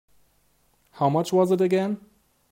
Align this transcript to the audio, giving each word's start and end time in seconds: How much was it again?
How 0.93 1.09
much 1.09 1.31
was 1.31 1.51
it 1.51 1.61
again? 1.61 2.03